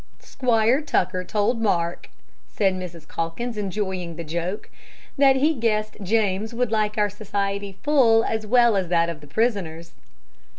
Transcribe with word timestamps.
"Squire 0.17 0.81
Tucker 0.81 1.23
told 1.23 1.61
Mark," 1.61 2.09
said 2.47 2.73
Mrs. 2.73 3.07
Calkins, 3.07 3.55
enjoying 3.55 4.15
the 4.15 4.23
joke, 4.23 4.71
"that 5.15 5.35
he 5.35 5.53
guessed 5.53 5.97
James 6.01 6.55
would 6.55 6.71
like 6.71 6.97
our 6.97 7.07
society 7.07 7.77
full 7.83 8.23
as 8.25 8.47
well 8.47 8.75
as 8.75 8.87
that 8.87 9.09
of 9.11 9.21
the 9.21 9.27
prisoners." 9.27 9.91